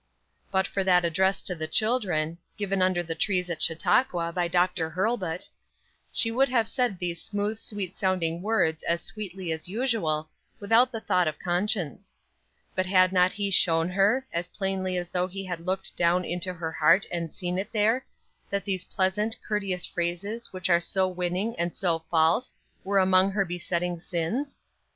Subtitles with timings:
[0.49, 4.89] But for that address to the children, given under the trees at Chautauqua, by Dr.
[4.89, 5.47] Hurlbut,
[6.11, 10.27] she would have said these smooth, sweet sounding words as sweetly as usual,
[10.59, 12.17] without a thought of conscience.
[12.73, 16.51] But had not he shown her, as plainly as though he had looked down into
[16.51, 18.03] her heart and seen it there,
[18.49, 23.45] that these pleasant, courteous phrases which are so winning and so false were among her
[23.45, 24.57] besetting sins?